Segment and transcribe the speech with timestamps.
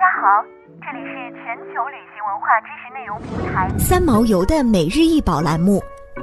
[0.00, 0.42] 家好，
[0.80, 5.78] 这里是全球旅行文化知识内容平台三毛游的每日一宝栏目，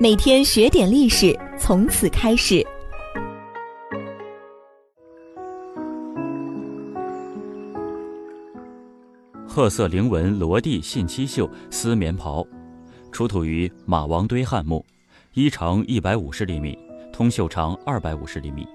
[0.00, 2.66] 每天学点历史，从此开始。
[9.46, 12.42] 褐色菱纹罗地信七绣丝棉袍，
[13.12, 14.82] 出土于马王堆汉墓，
[15.34, 16.78] 衣长一百五十厘米，
[17.12, 18.66] 通袖长二百五十厘米，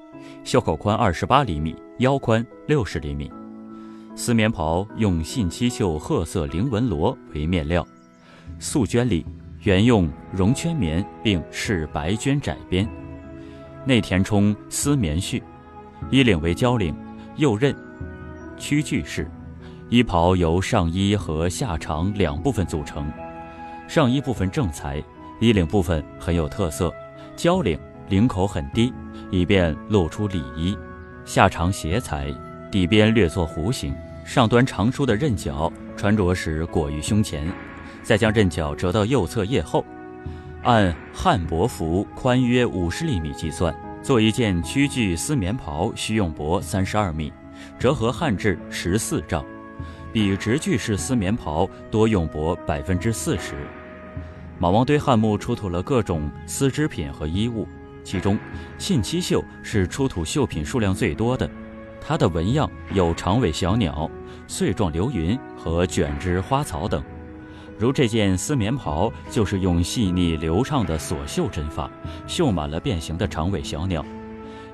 [0.43, 3.31] 袖口宽二十八厘米，腰宽六十厘米。
[4.15, 7.85] 丝棉袍用信七绣褐色菱纹罗为面料，
[8.59, 9.25] 素绢里
[9.63, 12.87] 原用绒圈棉，并饰白绢窄边，
[13.85, 15.41] 内填充丝棉絮，
[16.11, 16.95] 衣领为交领，
[17.37, 17.75] 右衽
[18.57, 19.29] 曲裾式。
[19.89, 23.11] 衣袍由上衣和下长两部分组成，
[23.87, 25.03] 上衣部分正裁，
[25.39, 26.93] 衣领部分很有特色，
[27.35, 27.77] 交领，
[28.09, 28.93] 领口很低，
[29.31, 30.77] 以便露出里衣，
[31.25, 32.33] 下长斜裁。
[32.73, 33.93] 底边略作弧形，
[34.25, 37.47] 上端长出的刃角，穿着时裹于胸前，
[38.01, 39.85] 再将刃角折到右侧腋后。
[40.63, 43.71] 按汉帛服宽约五十厘米计算，
[44.01, 47.31] 做一件曲裾丝棉袍需用帛三十二米，
[47.77, 49.45] 折合汉制十四丈，
[50.11, 53.53] 比直裾式丝棉袍多用帛百分之四十。
[54.57, 57.67] 马王堆汉墓出土了各种丝织品和衣物，
[58.03, 58.35] 其中
[58.79, 61.47] 信七绣是出土绣品数量最多的。
[62.05, 64.09] 它的纹样有长尾小鸟、
[64.47, 67.01] 穗状流云和卷枝花草等，
[67.79, 71.89] 如这件丝棉袍就是用细腻流畅的锁绣针法
[72.27, 74.05] 绣满了变形的长尾小鸟。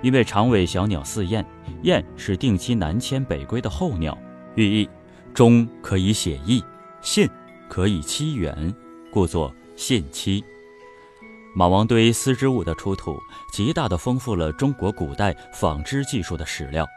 [0.02, 1.45] 因为长尾小鸟似雁，
[1.83, 4.17] 雁是定期南迁北归的候鸟，
[4.55, 4.89] 寓意
[5.33, 6.63] 忠可以写意，
[7.02, 7.30] 信
[7.67, 8.73] 可以期远，
[9.11, 10.44] 故作信期。
[11.55, 13.19] 马王堆丝织物的出土，
[13.52, 16.88] 极大地丰富了中国古代纺织技术的史料。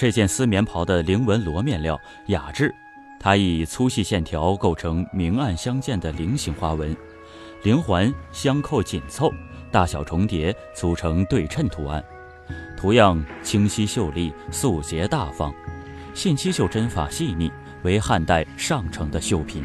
[0.00, 2.74] 这件丝棉袍的菱纹罗面料雅致，
[3.18, 6.96] 它以粗细线条构成明暗相间的菱形花纹，
[7.64, 9.30] 菱环相扣紧凑，
[9.70, 12.02] 大小重叠，组成对称图案，
[12.78, 15.52] 图样清晰秀丽，素洁大方。
[16.14, 17.52] 信七绣针法细腻，
[17.82, 19.62] 为汉代上乘的绣品。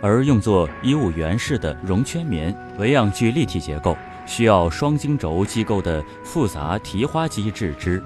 [0.00, 3.94] 而用作衣物原饰的绒圈棉，纹样具立体结构，
[4.24, 8.02] 需要双经轴机构的复杂提花机制织。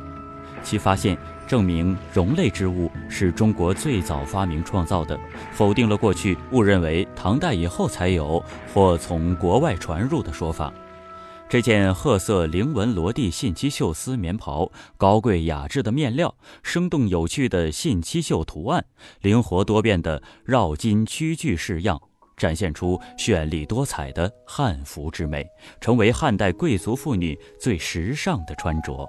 [0.63, 5.19] 其发现证明绒类织物是中国最早发明创造的，
[5.53, 8.43] 否定了过去误认为唐代以后才有
[8.75, 10.73] 或从国外传入的说法。
[11.49, 18.85] 这件褐色菱纹罗地信七绣丝棉袍，高贵雅致的面料，生动有趣的信七绣图案，
[19.23, 21.99] 灵活多变的绕襟曲裾式样，
[22.37, 25.47] 展现出绚丽多彩的汉服之美，
[25.81, 29.09] 成为汉代贵族妇女最时尚的穿着。